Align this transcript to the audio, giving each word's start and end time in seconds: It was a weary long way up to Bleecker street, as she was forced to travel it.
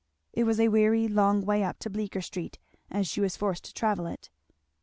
It 0.33 0.45
was 0.45 0.59
a 0.59 0.67
weary 0.69 1.07
long 1.07 1.45
way 1.45 1.63
up 1.63 1.77
to 1.81 1.89
Bleecker 1.91 2.21
street, 2.23 2.57
as 2.89 3.07
she 3.07 3.21
was 3.21 3.37
forced 3.37 3.65
to 3.65 3.73
travel 3.75 4.07
it. 4.07 4.31